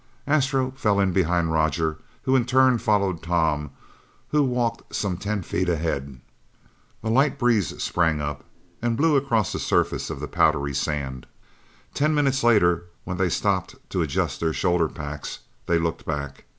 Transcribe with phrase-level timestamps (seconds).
[0.25, 3.69] Astro fell in behind Roger, who in turn followed Tom
[4.29, 6.19] who walked some ten feet ahead.
[7.03, 8.43] A light breeze sprang up
[8.81, 11.27] and blew across the surface of the powdery sand.
[11.93, 15.37] Ten minutes later, when they stopped to adjust their shoulder packs,
[15.67, 16.45] they looked back.